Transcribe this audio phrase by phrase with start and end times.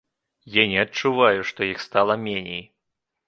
[0.53, 2.63] Я не адчуваю, што іх стала меней.